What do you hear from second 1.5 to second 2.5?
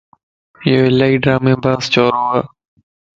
باز ڇوروَ